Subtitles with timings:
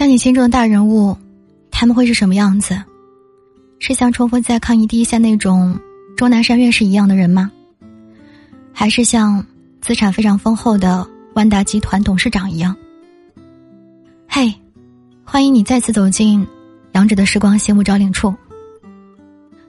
[0.00, 1.14] 在你心中的大人物，
[1.70, 2.82] 他们会是什么样子？
[3.80, 5.78] 是像冲锋在抗疫第一线那种
[6.16, 7.50] 钟南山院士一样的人吗？
[8.72, 9.44] 还是像
[9.82, 12.74] 资产非常丰厚的万达集团董事长一样？
[14.26, 14.50] 嘿，
[15.22, 16.46] 欢迎你再次走进
[16.92, 18.34] 杨芷的时光谢幕招领处。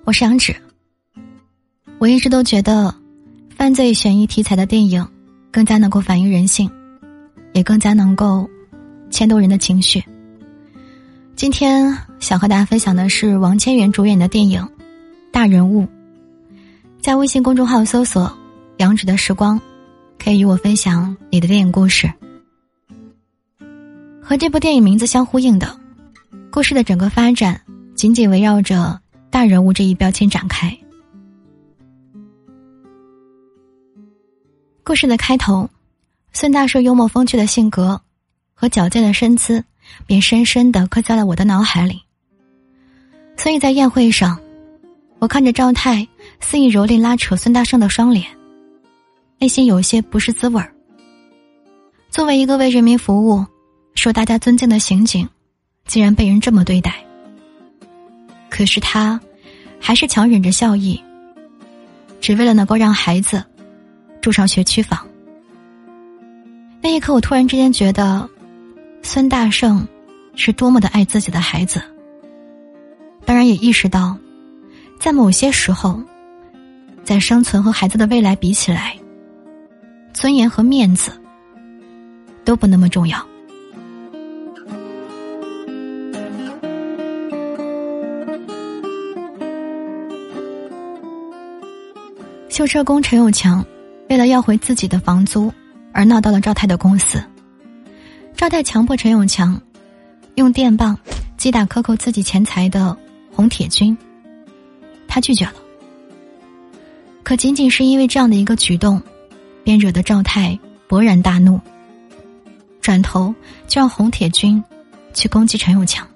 [0.05, 0.55] 我是杨芷。
[1.99, 2.95] 我一直都觉得，
[3.57, 5.05] 犯罪悬疑题材的电影
[5.51, 6.71] 更加能够反映人性，
[7.51, 8.49] 也更加能够
[9.09, 10.01] 牵动人的情绪。
[11.41, 14.61] 今天想和大家分享的是王千源主演的电影
[15.31, 15.81] 《大人物》。
[17.01, 18.31] 在微信公众号搜索
[18.77, 19.59] “杨芷的时光”，
[20.23, 22.13] 可以与我分享你的电影故事。
[24.21, 25.75] 和这部电影名字相呼应的，
[26.51, 27.59] 故事的整个发展
[27.95, 29.01] 紧紧围绕着
[29.31, 30.77] “大人物”这一标签展开。
[34.83, 35.67] 故事的开头，
[36.33, 37.99] 孙大圣幽默风趣的性格
[38.53, 39.63] 和矫健的身姿。
[40.05, 42.01] 便深深的刻在了我的脑海里。
[43.37, 44.39] 所以在宴会上，
[45.19, 46.07] 我看着赵太
[46.39, 48.25] 肆意蹂躏拉扯孙大圣的双脸，
[49.39, 50.71] 内心有些不是滋味儿。
[52.09, 53.45] 作为一个为人民服务、
[53.95, 55.27] 受大家尊敬的刑警，
[55.85, 56.93] 竟然被人这么对待。
[58.49, 59.19] 可是他，
[59.79, 61.01] 还是强忍着笑意，
[62.19, 63.43] 只为了能够让孩子
[64.21, 65.07] 住上学区房。
[66.81, 68.29] 那一刻，我突然之间觉得。
[69.13, 69.85] 孙大圣
[70.35, 71.81] 是多么的爱自己的孩子，
[73.25, 74.15] 当然也意识到，
[75.01, 76.01] 在某些时候，
[77.03, 78.97] 在生存和孩子的未来比起来，
[80.13, 81.11] 尊严和面子
[82.45, 83.19] 都不那么重要。
[92.47, 93.61] 修车工陈永强，
[94.07, 95.51] 为了要回自己的房租，
[95.91, 97.21] 而闹到了赵太的公司。
[98.35, 99.61] 赵太强迫陈永强
[100.35, 100.97] 用电棒
[101.37, 102.97] 击打克扣自己钱财的
[103.31, 103.95] 洪铁军，
[105.07, 105.53] 他拒绝了。
[107.23, 109.01] 可仅仅是因为这样的一个举动，
[109.63, 110.57] 便惹得赵太
[110.89, 111.59] 勃然大怒，
[112.81, 113.33] 转头
[113.67, 114.63] 就让洪铁军
[115.13, 116.07] 去攻击陈永强。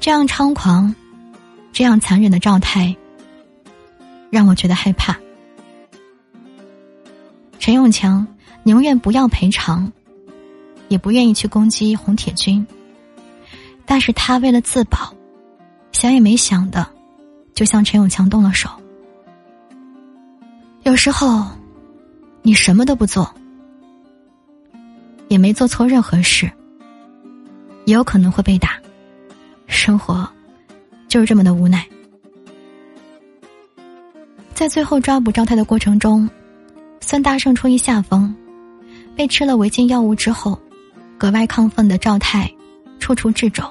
[0.00, 0.94] 这样猖狂、
[1.72, 2.96] 这样残忍的赵太，
[4.30, 5.18] 让我觉得害怕。
[7.58, 8.26] 陈永强
[8.62, 9.92] 宁愿不要赔偿。
[10.88, 12.64] 也不愿意去攻击红铁军，
[13.84, 15.12] 但是他为了自保，
[15.92, 16.86] 想也没想的，
[17.54, 18.68] 就向陈永强动了手。
[20.82, 21.46] 有时候，
[22.42, 23.34] 你什么都不做，
[25.28, 26.50] 也没做错任何事，
[27.86, 28.78] 也有可能会被打。
[29.66, 30.28] 生活
[31.08, 31.84] 就是这么的无奈。
[34.52, 36.28] 在最后抓捕赵太的过程中，
[37.00, 38.32] 孙大圣出于下风，
[39.16, 40.60] 被吃了违禁药物之后。
[41.16, 42.50] 格外亢奋的赵太，
[42.98, 43.64] 处处掣肘。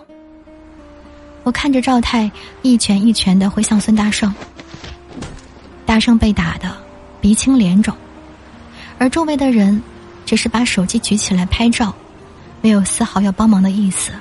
[1.43, 2.31] 我看着赵太
[2.61, 4.33] 一拳一拳的挥向孙大圣，
[5.85, 6.75] 大圣被打的
[7.19, 7.93] 鼻青脸肿，
[8.97, 9.81] 而周围的人
[10.25, 11.93] 只是把手机举起来拍照，
[12.61, 14.11] 没有丝毫要帮忙的意思。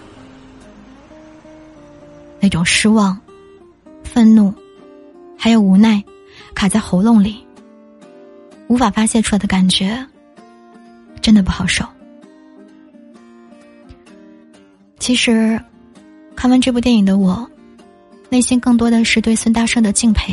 [2.40, 3.16] 那种失望、
[4.02, 4.52] 愤怒，
[5.38, 6.02] 还有无奈，
[6.54, 7.46] 卡在喉咙里，
[8.66, 10.04] 无法发泄出来的感觉，
[11.20, 11.86] 真的不好受。
[15.02, 15.60] 其实，
[16.36, 17.50] 看完这部电影的我，
[18.28, 20.32] 内心更多的是对孙大圣的敬佩，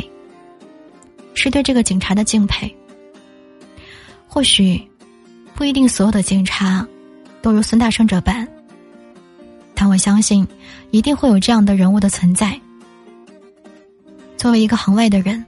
[1.34, 2.72] 是对这个警察的敬佩。
[4.28, 4.80] 或许，
[5.56, 6.86] 不一定所有的警察
[7.42, 8.46] 都如孙大圣这般，
[9.74, 10.46] 但我相信，
[10.92, 12.56] 一定会有这样的人物的存在。
[14.36, 15.44] 作为一个行外的人，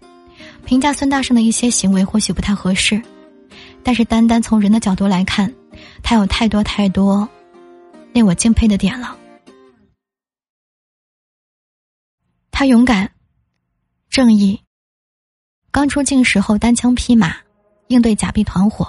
[0.64, 3.00] 评价孙大圣的一些行为或许不太合适，
[3.84, 5.54] 但是单单从人的角度来看，
[6.02, 7.28] 他有太多太多。
[8.12, 9.16] 令我敬佩的点了，
[12.50, 13.10] 他勇敢、
[14.10, 14.60] 正义，
[15.70, 17.36] 刚出境时候单枪匹马
[17.88, 18.86] 应对假币团伙，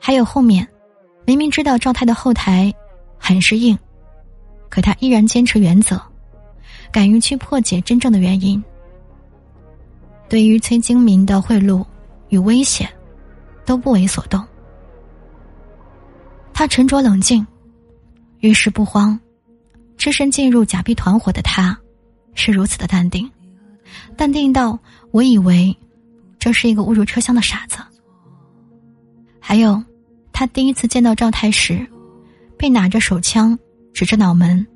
[0.00, 0.66] 还有后面
[1.24, 2.74] 明明知道赵太的后台
[3.16, 3.78] 很是硬，
[4.68, 6.02] 可他依然坚持原则，
[6.90, 8.62] 敢于去破解真正的原因。
[10.28, 11.86] 对于崔精明的贿赂
[12.28, 12.88] 与威胁，
[13.64, 14.44] 都不为所动。
[16.52, 17.46] 他沉着冷静。
[18.42, 19.18] 遇事不慌，
[19.96, 21.78] 只身进入假币团伙的他，
[22.34, 23.30] 是如此的淡定，
[24.16, 24.76] 淡定到
[25.12, 25.74] 我以为
[26.40, 27.78] 这是一个误入车厢的傻子。
[29.38, 29.80] 还有，
[30.32, 31.86] 他第一次见到赵太时，
[32.58, 33.56] 被拿着手枪
[33.92, 34.66] 指着脑门。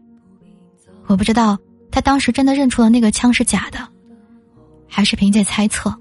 [1.08, 1.58] 我不知道
[1.90, 3.80] 他当时真的认出了那个枪是假的，
[4.86, 5.92] 还是凭借猜测。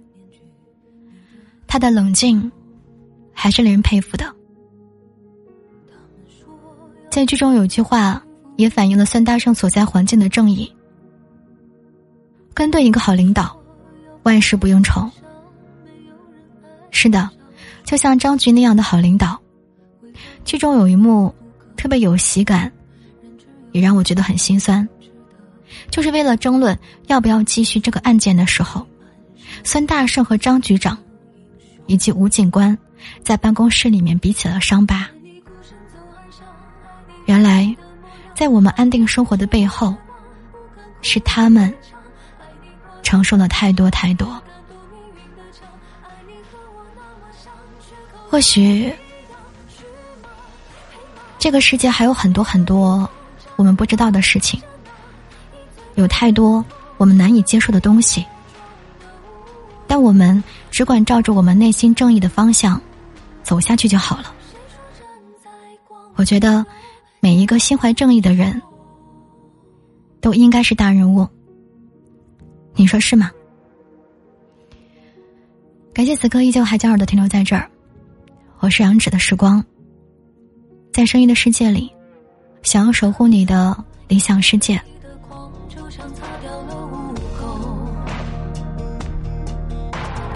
[1.65, 2.51] 他的冷静，
[3.33, 4.34] 还是令人佩服的。
[7.15, 8.21] 在剧中有一句话
[8.57, 10.69] 也反映了孙大圣所在环境的正义：
[12.53, 13.57] 跟对一个好领导，
[14.23, 15.09] 万事不用愁。
[16.91, 17.29] 是的，
[17.85, 19.39] 就像张局那样的好领导。
[20.43, 21.33] 剧中有一幕
[21.77, 22.69] 特别有喜感，
[23.71, 24.85] 也让我觉得很心酸，
[25.89, 26.77] 就是为了争论
[27.07, 28.85] 要不要继续这个案件的时候，
[29.63, 30.97] 孙大圣和张局长
[31.87, 32.77] 以及吴警官
[33.23, 35.09] 在办公室里面比起了伤疤。
[37.25, 37.75] 原来，
[38.35, 39.95] 在我们安定生活的背后，
[41.01, 41.73] 是他们
[43.01, 44.39] 承受了太多太多。
[48.29, 48.93] 或许，
[51.39, 53.09] 这个世界还有很多很多
[53.55, 54.61] 我们不知道的事情，
[55.95, 56.63] 有太多
[56.97, 58.23] 我们难以接受的东西，
[59.87, 62.79] 但我们只管照着我们内心正义的方向
[63.41, 64.31] 走下去就好了。
[66.15, 66.63] 我觉得。
[67.25, 68.61] 每一个心怀正义的人，
[70.21, 71.27] 都应该是大人物。
[72.75, 73.31] 你说是吗？
[75.91, 77.67] 感谢此刻依旧还骄傲的停留在这儿。
[78.59, 79.65] 我是杨芷的时光，
[80.93, 81.91] 在声音的世界里，
[82.61, 83.75] 想要守护你的
[84.07, 84.79] 理想世界。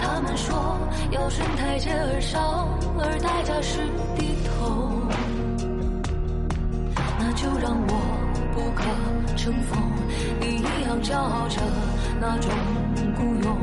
[0.00, 0.76] 他们说
[1.12, 3.78] 要顺台阶而上，而代价是
[4.18, 4.99] 低头。
[9.42, 9.80] 乘风，
[10.38, 11.62] 你一样骄傲着
[12.20, 12.50] 那种
[13.16, 13.56] 孤勇。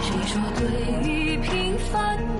[0.00, 2.39] 谁说对与平凡？